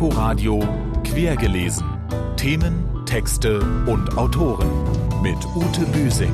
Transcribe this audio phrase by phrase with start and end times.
[0.00, 0.60] Inforadio
[1.04, 1.84] Quergelesen.
[2.38, 4.70] Themen, Texte und Autoren
[5.20, 6.32] mit Ute Büsing.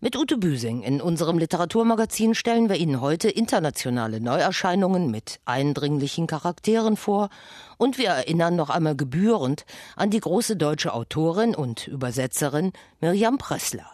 [0.00, 6.98] Mit Ute Büsing in unserem Literaturmagazin stellen wir Ihnen heute internationale Neuerscheinungen mit eindringlichen Charakteren
[6.98, 7.30] vor
[7.78, 9.64] und wir erinnern noch einmal gebührend
[9.96, 13.90] an die große deutsche Autorin und Übersetzerin Mirjam Pressler.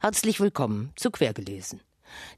[0.00, 1.82] Herzlich willkommen zu Quergelesen.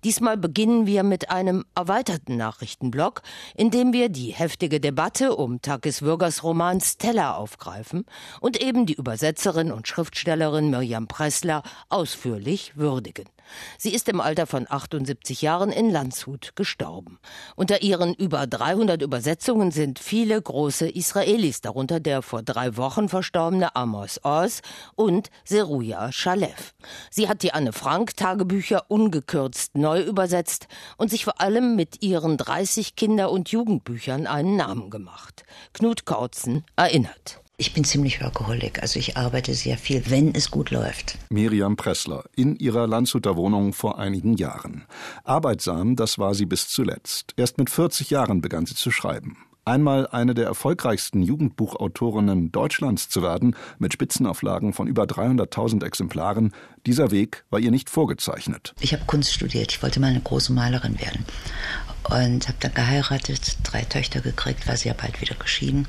[0.04, 3.22] Diesmal beginnen wir mit einem erweiterten Nachrichtenblock,
[3.54, 8.04] in dem wir die heftige Debatte um Takis Würgers Roman Stella aufgreifen
[8.40, 13.26] und eben die Übersetzerin und Schriftstellerin Mirjam Pressler ausführlich würdigen.
[13.78, 17.18] Sie ist im Alter von 78 Jahren in Landshut gestorben.
[17.56, 23.76] Unter ihren über 300 Übersetzungen sind viele große Israelis, darunter der vor drei Wochen verstorbene
[23.76, 24.62] Amos Oz
[24.94, 26.74] und Seruja Shalev.
[27.10, 32.36] Sie hat die Anne Frank Tagebücher ungekürzt neu übersetzt und sich vor allem mit ihren
[32.36, 35.44] 30 Kinder- und Jugendbüchern einen Namen gemacht.
[35.72, 37.41] Knut Kautzen erinnert.
[37.58, 41.18] Ich bin ziemlich Workaholic, also ich arbeite sehr viel, wenn es gut läuft.
[41.30, 44.84] Miriam Pressler in ihrer Landshuter Wohnung vor einigen Jahren.
[45.24, 47.34] Arbeitsam, das war sie bis zuletzt.
[47.36, 49.36] Erst mit 40 Jahren begann sie zu schreiben.
[49.64, 56.52] Einmal eine der erfolgreichsten Jugendbuchautorinnen Deutschlands zu werden, mit Spitzenauflagen von über 300.000 Exemplaren,
[56.84, 58.74] dieser Weg war ihr nicht vorgezeichnet.
[58.80, 61.24] Ich habe Kunst studiert, ich wollte mal eine große Malerin werden
[62.10, 65.86] und habe dann geheiratet, drei Töchter gekriegt, war sehr bald wieder geschieden,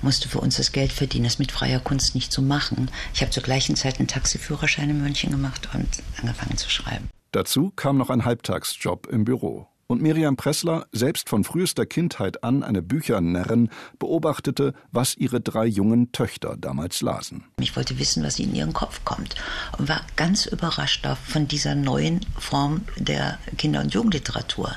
[0.00, 2.90] musste für uns das Geld verdienen, das mit freier Kunst nicht zu machen.
[3.12, 7.10] Ich habe zur gleichen Zeit einen Taxiführerschein in München gemacht und angefangen zu schreiben.
[7.32, 9.66] Dazu kam noch ein Halbtagsjob im Büro.
[9.90, 16.12] Und Miriam Pressler, selbst von frühester Kindheit an eine Büchernärrin, beobachtete, was ihre drei jungen
[16.12, 17.42] Töchter damals lasen.
[17.58, 19.34] Ich wollte wissen, was in ihren Kopf kommt
[19.78, 24.76] und war ganz überrascht von dieser neuen Form der Kinder- und Jugendliteratur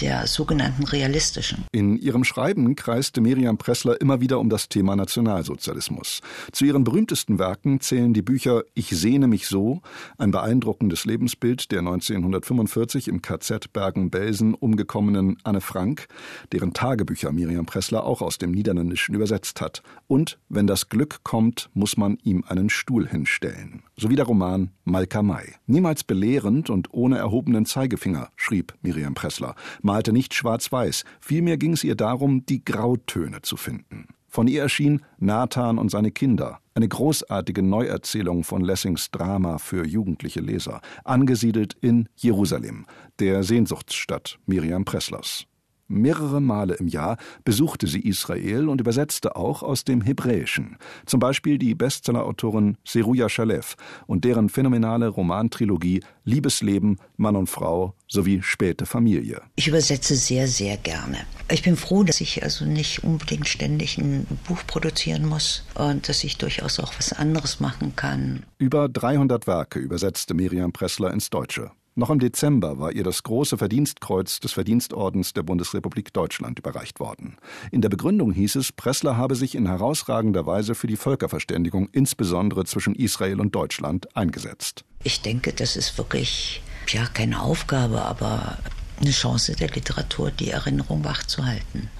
[0.00, 1.64] der sogenannten realistischen.
[1.72, 6.20] In ihrem Schreiben kreiste Miriam Pressler immer wieder um das Thema Nationalsozialismus.
[6.52, 9.82] Zu ihren berühmtesten Werken zählen die Bücher Ich sehne mich so,
[10.18, 16.06] ein beeindruckendes Lebensbild der 1945 im KZ Bergen-Belsen umgekommenen Anne Frank,
[16.52, 21.70] deren Tagebücher Miriam Pressler auch aus dem Niederländischen übersetzt hat, und Wenn das Glück kommt,
[21.74, 25.54] muss man ihm einen Stuhl hinstellen, sowie der Roman Malka Mai.
[25.66, 31.84] Niemals belehrend und ohne erhobenen Zeigefinger, schrieb Miriam Pressler, malte nicht schwarz-weiß, vielmehr ging es
[31.84, 34.08] ihr darum, die Grautöne zu finden.
[34.26, 40.40] Von ihr erschien Nathan und seine Kinder, eine großartige Neuerzählung von Lessings Drama für jugendliche
[40.40, 42.86] Leser, angesiedelt in Jerusalem,
[43.20, 45.46] der Sehnsuchtsstadt Miriam Presslers.
[45.88, 51.58] Mehrere Male im Jahr besuchte sie Israel und übersetzte auch aus dem Hebräischen, zum Beispiel
[51.58, 59.42] die Bestsellerautorin Seruja Shalev und deren phänomenale Romantrilogie Liebesleben, Mann und Frau sowie späte Familie.
[59.56, 61.18] Ich übersetze sehr, sehr gerne.
[61.50, 66.24] Ich bin froh, dass ich also nicht unbedingt ständig ein Buch produzieren muss und dass
[66.24, 68.44] ich durchaus auch was anderes machen kann.
[68.56, 71.70] Über 300 Werke übersetzte Miriam Pressler ins Deutsche.
[71.96, 77.36] Noch im Dezember war ihr das große Verdienstkreuz des Verdienstordens der Bundesrepublik Deutschland überreicht worden.
[77.70, 82.64] In der Begründung hieß es, Pressler habe sich in herausragender Weise für die Völkerverständigung, insbesondere
[82.64, 84.84] zwischen Israel und Deutschland, eingesetzt.
[85.04, 88.58] Ich denke, das ist wirklich ja keine Aufgabe, aber
[89.00, 91.90] eine Chance der Literatur, die Erinnerung wachzuhalten.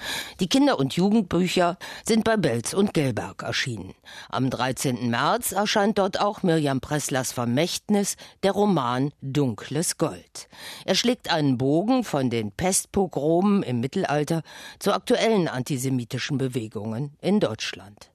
[0.40, 3.94] Die Kinder- und Jugendbücher sind bei Belz und Gelberg erschienen.
[4.28, 5.10] Am 13.
[5.10, 10.48] März erscheint dort auch Mirjam Presslers Vermächtnis, der Roman Dunkles Gold.
[10.84, 14.42] Er schlägt einen Bogen von den Pestpogromen im Mittelalter
[14.78, 18.13] zu aktuellen antisemitischen Bewegungen in Deutschland.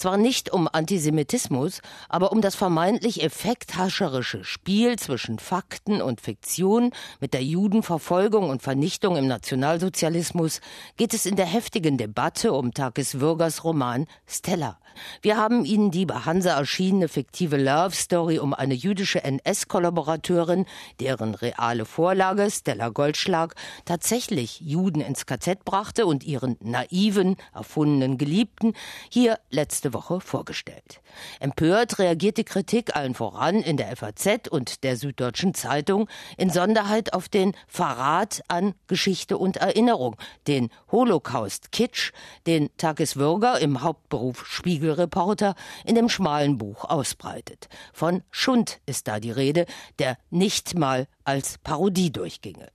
[0.00, 7.34] Zwar nicht um Antisemitismus, aber um das vermeintlich effekthascherische Spiel zwischen Fakten und Fiktion mit
[7.34, 10.62] der Judenverfolgung und Vernichtung im Nationalsozialismus
[10.96, 14.78] geht es in der heftigen Debatte um Takis Würgers Roman Stella.
[15.22, 20.66] Wir haben Ihnen die bei Hansa erschienene fiktive Love Story um eine jüdische NS-Kollaborateurin,
[20.98, 28.72] deren reale Vorlage Stella Goldschlag tatsächlich Juden ins KZ brachte und ihren naiven, erfundenen Geliebten
[29.10, 31.00] hier letzte Woche vorgestellt.
[31.40, 37.12] Empört reagiert die Kritik allen voran in der FAZ und der Süddeutschen Zeitung, in Sonderheit
[37.12, 40.16] auf den Verrat an Geschichte und Erinnerung,
[40.46, 42.12] den Holocaust-Kitsch,
[42.46, 45.54] den Takis Würger im Hauptberuf Spiegelreporter
[45.84, 47.68] in dem schmalen Buch ausbreitet.
[47.92, 49.66] Von Schund ist da die Rede,
[49.98, 52.68] der nicht mal als Parodie durchginge.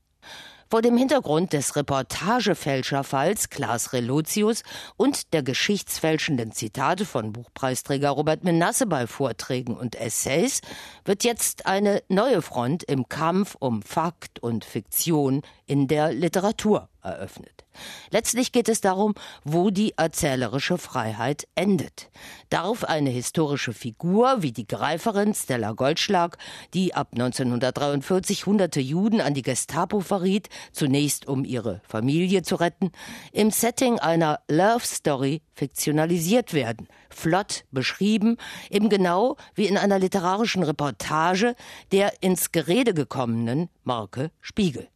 [0.68, 4.64] Vor dem Hintergrund des Reportagefälscherfalls Klaas Relotius
[4.98, 10.62] und der geschichtsfälschenden Zitate von Buchpreisträger Robert Menasse bei Vorträgen und Essays
[11.06, 17.66] wird jetzt eine neue Front im Kampf um Fakt und Fiktion in der Literatur eröffnet.
[18.10, 22.10] Letztlich geht es darum, wo die erzählerische Freiheit endet.
[22.50, 26.38] Darf eine historische Figur wie die Greiferin Stella Goldschlag,
[26.74, 32.92] die ab 1943 hunderte Juden an die Gestapo verriet, zunächst um ihre Familie zu retten,
[33.32, 38.38] im Setting einer Love Story fiktionalisiert werden, flott beschrieben,
[38.70, 41.56] eben genau wie in einer literarischen Reportage
[41.92, 44.88] der ins Gerede gekommenen Marke Spiegel.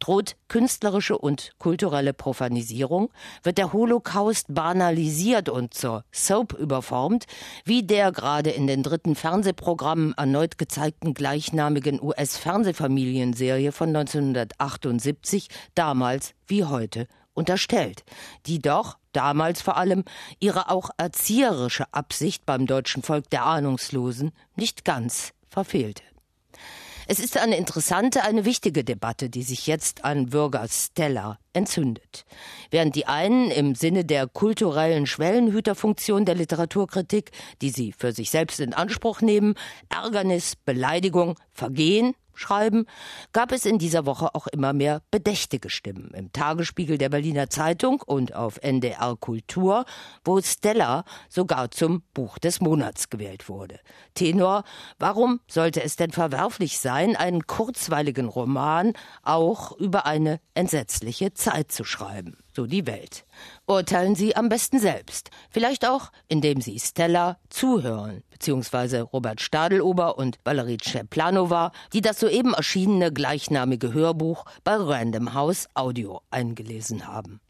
[0.00, 3.10] Droht künstlerische und kulturelle Profanisierung?
[3.42, 7.26] Wird der Holocaust banalisiert und zur Soap überformt,
[7.64, 16.64] wie der gerade in den dritten Fernsehprogrammen erneut gezeigten gleichnamigen US-Fernsehfamilienserie von 1978, damals wie
[16.64, 18.04] heute unterstellt,
[18.46, 20.04] die doch damals vor allem
[20.38, 26.02] ihre auch erzieherische Absicht beim deutschen Volk der Ahnungslosen nicht ganz verfehlte.
[27.08, 32.24] Es ist eine interessante, eine wichtige Debatte, die sich jetzt an Bürger Stella entzündet.
[32.70, 38.60] Während die einen im Sinne der kulturellen Schwellenhüterfunktion der Literaturkritik, die sie für sich selbst
[38.60, 39.54] in Anspruch nehmen,
[39.88, 42.86] Ärgernis, Beleidigung, Vergehen schreiben,
[43.32, 46.12] gab es in dieser Woche auch immer mehr bedächtige Stimmen.
[46.14, 49.84] Im Tagesspiegel der Berliner Zeitung und auf NDR Kultur,
[50.24, 53.80] wo Stella sogar zum Buch des Monats gewählt wurde.
[54.14, 54.64] Tenor,
[54.98, 58.92] warum sollte es denn verwerflich sein, einen kurzweiligen Roman
[59.22, 62.41] auch über eine entsetzliche Zeit zu schreiben?
[62.54, 63.24] So die Welt.
[63.66, 65.30] Urteilen Sie am besten selbst.
[65.50, 72.54] Vielleicht auch, indem Sie Stella zuhören, beziehungsweise Robert Stadelober und Valerie Czeplanova, die das soeben
[72.54, 77.40] erschienene gleichnamige Hörbuch bei Random House Audio eingelesen haben.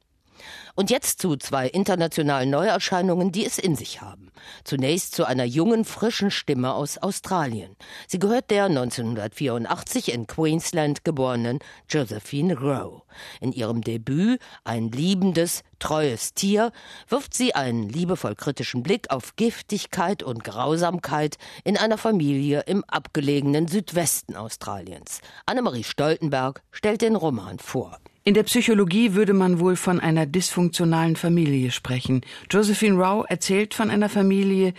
[0.74, 4.32] Und jetzt zu zwei internationalen Neuerscheinungen, die es in sich haben.
[4.64, 7.76] Zunächst zu einer jungen, frischen Stimme aus Australien.
[8.08, 11.58] Sie gehört der 1984 in Queensland geborenen
[11.88, 13.02] Josephine Rowe.
[13.40, 16.72] In ihrem Debüt Ein liebendes, treues Tier
[17.08, 23.68] wirft sie einen liebevoll kritischen Blick auf Giftigkeit und Grausamkeit in einer Familie im abgelegenen
[23.68, 25.20] Südwesten Australiens.
[25.46, 27.98] Annemarie Stoltenberg stellt den Roman vor.
[28.24, 32.20] In der Psychologie würde man wohl von einer dysfunktionalen Familie sprechen.
[32.48, 34.74] Josephine Rao erzählt von einer Familie,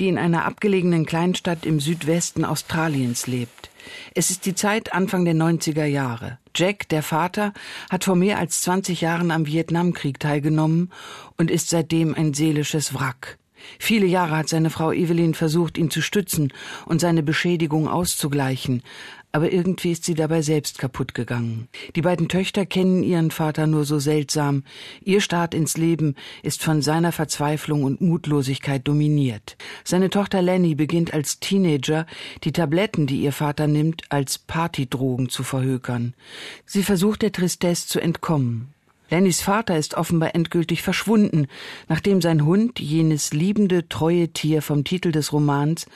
[0.00, 3.70] die in einer abgelegenen Kleinstadt im Südwesten Australiens lebt.
[4.16, 6.38] Es ist die Zeit Anfang der 90er Jahre.
[6.56, 7.52] Jack, der Vater,
[7.88, 10.90] hat vor mehr als 20 Jahren am Vietnamkrieg teilgenommen
[11.36, 13.38] und ist seitdem ein seelisches Wrack.
[13.78, 16.52] Viele Jahre hat seine Frau Evelyn versucht, ihn zu stützen
[16.86, 18.82] und seine Beschädigung auszugleichen,
[19.30, 21.68] aber irgendwie ist sie dabei selbst kaputt gegangen.
[21.94, 24.64] Die beiden Töchter kennen ihren Vater nur so seltsam.
[25.02, 29.56] Ihr Start ins Leben ist von seiner Verzweiflung und Mutlosigkeit dominiert.
[29.84, 32.06] Seine Tochter Lenny beginnt als Teenager,
[32.44, 36.14] die Tabletten, die ihr Vater nimmt, als Partydrogen zu verhökern.
[36.64, 38.72] Sie versucht der Tristesse zu entkommen.
[39.10, 41.46] Lennys Vater ist offenbar endgültig verschwunden,
[41.88, 45.86] nachdem sein Hund, jenes liebende, treue Tier vom Titel des Romans,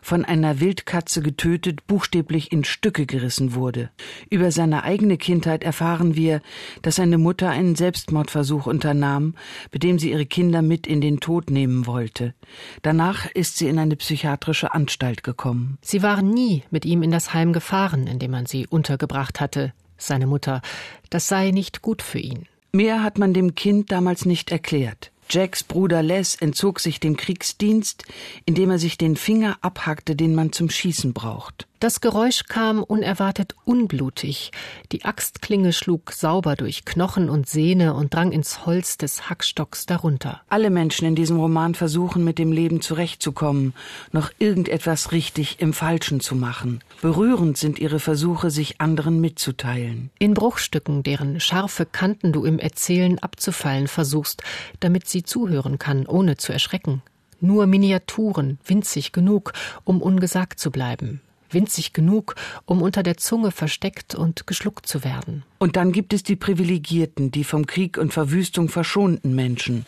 [0.00, 3.90] von einer Wildkatze getötet, buchstäblich in Stücke gerissen wurde.
[4.30, 6.40] Über seine eigene Kindheit erfahren wir,
[6.80, 9.34] dass seine Mutter einen Selbstmordversuch unternahm,
[9.70, 12.34] bei dem sie ihre Kinder mit in den Tod nehmen wollte.
[12.80, 15.78] Danach ist sie in eine psychiatrische Anstalt gekommen.
[15.82, 19.74] Sie waren nie mit ihm in das Heim gefahren, in dem man sie untergebracht hatte,
[19.98, 20.62] seine Mutter.
[21.10, 22.46] Das sei nicht gut für ihn.
[22.74, 25.12] Mehr hat man dem Kind damals nicht erklärt.
[25.28, 28.04] Jacks Bruder Les entzog sich dem Kriegsdienst,
[28.46, 31.66] indem er sich den Finger abhackte, den man zum Schießen braucht.
[31.82, 34.52] Das Geräusch kam unerwartet unblutig.
[34.92, 40.42] Die Axtklinge schlug sauber durch Knochen und Sehne und drang ins Holz des Hackstocks darunter.
[40.48, 43.74] Alle Menschen in diesem Roman versuchen, mit dem Leben zurechtzukommen,
[44.12, 46.84] noch irgendetwas richtig im Falschen zu machen.
[47.00, 50.10] Berührend sind ihre Versuche, sich anderen mitzuteilen.
[50.20, 54.44] In Bruchstücken, deren scharfe Kanten du im Erzählen abzufallen versuchst,
[54.78, 57.02] damit sie zuhören kann, ohne zu erschrecken.
[57.40, 61.20] Nur Miniaturen, winzig genug, um ungesagt zu bleiben
[61.52, 65.44] winzig genug, um unter der Zunge versteckt und geschluckt zu werden.
[65.62, 69.86] Und dann gibt es die Privilegierten, die vom Krieg und Verwüstung verschonten Menschen.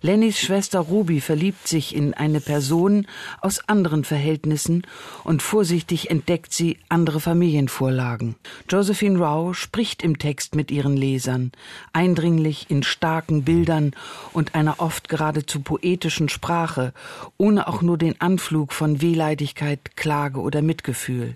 [0.00, 3.08] Lennys Schwester Ruby verliebt sich in eine Person
[3.40, 4.82] aus anderen Verhältnissen
[5.24, 8.36] und vorsichtig entdeckt sie andere Familienvorlagen.
[8.70, 11.50] Josephine Rao spricht im Text mit ihren Lesern,
[11.92, 13.96] eindringlich in starken Bildern
[14.32, 16.92] und einer oft geradezu poetischen Sprache,
[17.36, 21.34] ohne auch nur den Anflug von Wehleidigkeit, Klage oder Mitgefühl.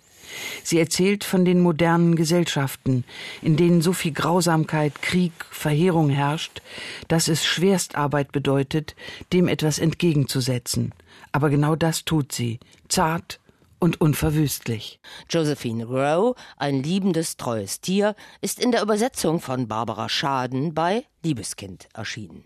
[0.62, 3.04] Sie erzählt von den modernen Gesellschaften,
[3.42, 6.62] in denen so viel Grausamkeit, Krieg, Verheerung herrscht,
[7.08, 8.94] dass es Schwerstarbeit bedeutet,
[9.32, 10.92] dem etwas entgegenzusetzen.
[11.32, 13.40] Aber genau das tut sie, zart,
[13.80, 15.00] und unverwüstlich.
[15.28, 21.88] Josephine Rowe, ein liebendes, treues Tier, ist in der Übersetzung von Barbara Schaden bei Liebeskind
[21.94, 22.44] erschienen.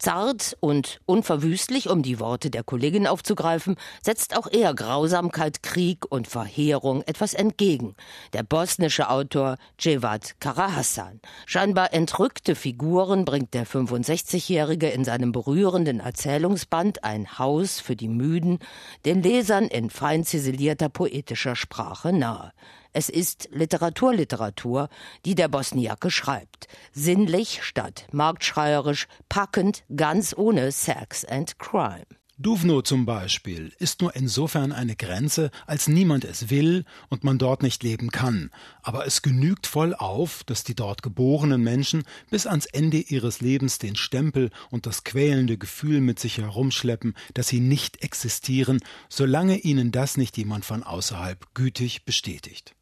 [0.00, 6.26] Zart und unverwüstlich, um die Worte der Kollegin aufzugreifen, setzt auch er Grausamkeit, Krieg und
[6.26, 7.94] Verheerung etwas entgegen.
[8.32, 11.20] Der bosnische Autor Cevat Karahassan.
[11.44, 18.58] Scheinbar entrückte Figuren bringt der 65-Jährige in seinem berührenden Erzählungsband Ein Haus für die Müden
[19.04, 22.52] den Lesern in fein ziselierter poetischer Sprache nahe.
[22.92, 24.88] Es ist Literaturliteratur,
[25.24, 26.66] die der Bosniake schreibt.
[26.92, 32.06] Sinnlich statt marktschreierisch, packend, ganz ohne Sex and Crime.
[32.42, 37.62] Duvno zum Beispiel ist nur insofern eine Grenze, als niemand es will und man dort
[37.62, 38.50] nicht leben kann.
[38.82, 43.78] Aber es genügt voll auf, dass die dort geborenen Menschen bis ans Ende ihres Lebens
[43.78, 48.80] den Stempel und das quälende Gefühl mit sich herumschleppen, dass sie nicht existieren,
[49.10, 52.74] solange ihnen das nicht jemand von außerhalb gütig bestätigt.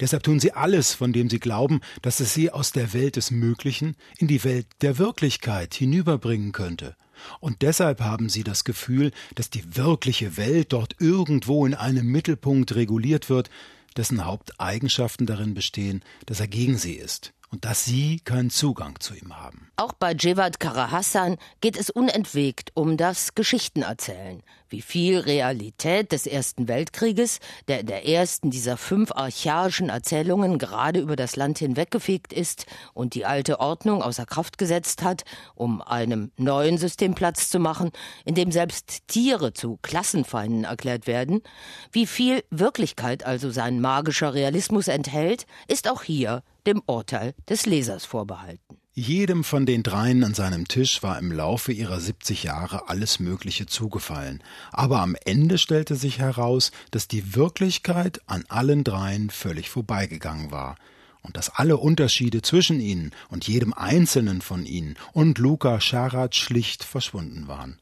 [0.00, 3.30] Deshalb tun sie alles, von dem sie glauben, dass es sie aus der Welt des
[3.30, 6.96] Möglichen in die Welt der Wirklichkeit hinüberbringen könnte.
[7.40, 12.74] Und deshalb haben sie das Gefühl, dass die wirkliche Welt dort irgendwo in einem Mittelpunkt
[12.74, 13.50] reguliert wird,
[13.96, 19.14] dessen Haupteigenschaften darin bestehen, dass er gegen sie ist und dass sie keinen Zugang zu
[19.14, 19.70] ihm haben.
[19.76, 24.42] Auch bei Jevad Karahassan geht es unentwegt um das Geschichtenerzählen.
[24.72, 30.98] Wie viel Realität des Ersten Weltkrieges, der in der ersten dieser fünf archaischen Erzählungen gerade
[30.98, 32.64] über das Land hinweggefegt ist
[32.94, 35.24] und die alte Ordnung außer Kraft gesetzt hat,
[35.54, 37.90] um einem neuen System Platz zu machen,
[38.24, 41.42] in dem selbst Tiere zu Klassenfeinden erklärt werden,
[41.90, 48.06] wie viel Wirklichkeit also sein magischer Realismus enthält, ist auch hier dem Urteil des Lesers
[48.06, 48.81] vorbehalten.
[48.94, 53.64] Jedem von den dreien an seinem Tisch war im Laufe ihrer 70 Jahre alles Mögliche
[53.64, 54.42] zugefallen.
[54.70, 60.76] Aber am Ende stellte sich heraus, dass die Wirklichkeit an allen dreien völlig vorbeigegangen war.
[61.22, 66.84] Und dass alle Unterschiede zwischen ihnen und jedem einzelnen von ihnen und Luca Scharat schlicht
[66.84, 67.78] verschwunden waren.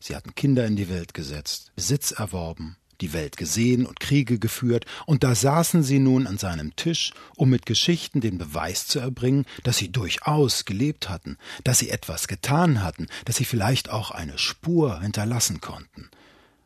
[0.00, 4.86] Sie hatten Kinder in die Welt gesetzt, Besitz erworben, die Welt gesehen und Kriege geführt,
[5.06, 9.46] und da saßen sie nun an seinem Tisch, um mit Geschichten den Beweis zu erbringen,
[9.62, 14.38] dass sie durchaus gelebt hatten, dass sie etwas getan hatten, dass sie vielleicht auch eine
[14.38, 16.10] Spur hinterlassen konnten.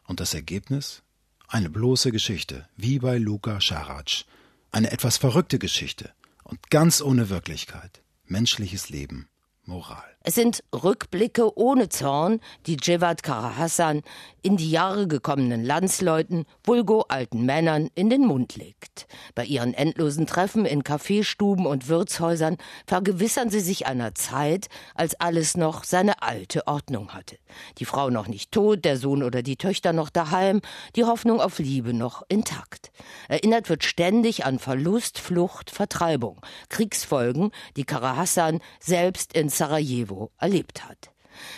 [0.06, 1.02] Und das Ergebnis?
[1.48, 4.24] Eine bloße Geschichte, wie bei Luka Scharac.
[4.70, 6.12] Eine etwas verrückte Geschichte
[6.44, 8.02] und ganz ohne Wirklichkeit.
[8.26, 9.28] Menschliches Leben,
[9.64, 10.17] Moral.
[10.28, 14.02] Es sind Rückblicke ohne Zorn, die Jevad Karahassan
[14.42, 19.06] in die Jahre gekommenen Landsleuten, vulgo alten Männern, in den Mund legt.
[19.34, 25.56] Bei ihren endlosen Treffen in Kaffeestuben und Wirtshäusern vergewissern sie sich einer Zeit, als alles
[25.56, 27.38] noch seine alte Ordnung hatte.
[27.78, 30.60] Die Frau noch nicht tot, der Sohn oder die Töchter noch daheim,
[30.94, 32.90] die Hoffnung auf Liebe noch intakt.
[33.28, 41.10] Erinnert wird ständig an Verlust, Flucht, Vertreibung, Kriegsfolgen, die Karahassan selbst in Sarajevo erlebt hat.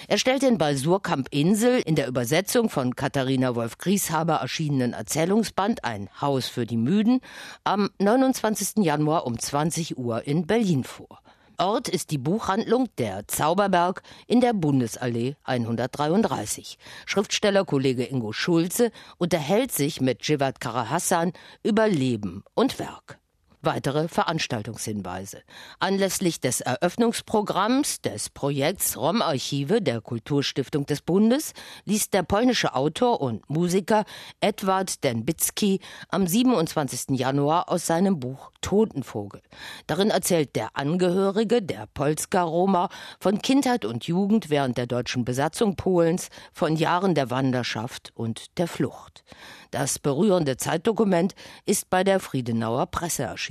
[0.09, 5.85] Er stellt den bei Surkamp Insel in der Übersetzung von Katharina Wolf Grieshaber erschienenen Erzählungsband
[5.85, 7.21] Ein Haus für die Müden
[7.65, 8.85] am 29.
[8.85, 11.21] Januar um 20 Uhr in Berlin vor.
[11.59, 16.79] Ort ist die Buchhandlung Der Zauberberg in der Bundesallee 133.
[17.05, 23.21] Schriftstellerkollege Ingo Schulze unterhält sich mit Jivat Karahassan über Leben und Werk
[23.63, 25.43] weitere Veranstaltungshinweise.
[25.79, 31.53] Anlässlich des Eröffnungsprogramms des Projekts Rom-Archive der Kulturstiftung des Bundes
[31.85, 34.05] liest der polnische Autor und Musiker
[34.41, 37.19] Edward Denbicki am 27.
[37.19, 39.43] Januar aus seinem Buch Totenvogel.
[39.87, 42.89] Darin erzählt der Angehörige der Polska-Roma
[43.19, 48.69] von Kindheit und Jugend während der deutschen Besatzung Polens, von Jahren der Wanderschaft und der
[48.69, 49.25] Flucht.
[49.71, 51.35] Das berührende Zeitdokument
[51.67, 53.50] ist bei der Friedenauer Presse erschienen.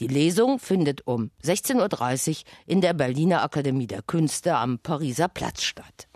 [0.00, 5.62] Die Lesung findet um 16.30 Uhr in der Berliner Akademie der Künste am Pariser Platz
[5.62, 6.08] statt.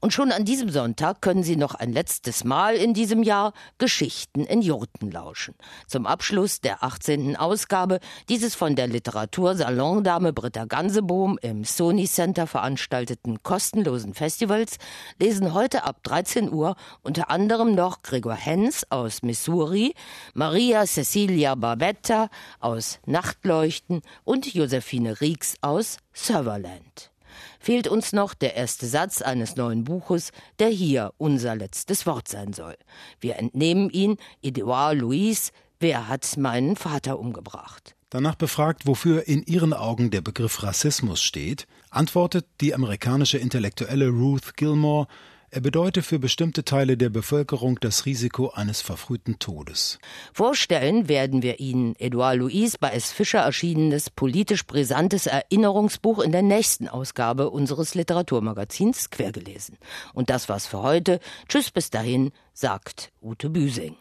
[0.00, 4.44] Und schon an diesem Sonntag können Sie noch ein letztes Mal in diesem Jahr Geschichten
[4.44, 5.54] in Jurten lauschen.
[5.86, 7.36] Zum Abschluss der 18.
[7.36, 14.78] Ausgabe dieses von der Literatursalondame Britta Gansebohm im Sony Center veranstalteten kostenlosen Festivals
[15.18, 19.94] lesen heute ab 13 Uhr unter anderem noch Gregor Hens aus Missouri,
[20.34, 22.28] Maria Cecilia Barbetta
[22.60, 27.13] aus Nachtleuchten und Josephine Rieks aus Serverland
[27.64, 32.52] fehlt uns noch der erste Satz eines neuen Buches, der hier unser letztes Wort sein
[32.52, 32.76] soll.
[33.20, 37.94] Wir entnehmen ihn Edouard Louis, Wer hat meinen Vater umgebracht?
[38.08, 44.56] Danach befragt, wofür in ihren Augen der Begriff Rassismus steht, antwortet die amerikanische Intellektuelle Ruth
[44.56, 45.08] Gilmore,
[45.54, 50.00] Er bedeute für bestimmte Teile der Bevölkerung das Risiko eines verfrühten Todes.
[50.32, 53.12] Vorstellen werden wir Ihnen Edouard Louis bei S.
[53.12, 59.78] Fischer erschienenes politisch brisantes Erinnerungsbuch in der nächsten Ausgabe unseres Literaturmagazins Quergelesen.
[60.12, 61.20] Und das war's für heute.
[61.48, 63.94] Tschüss bis dahin, sagt Ute Büsing.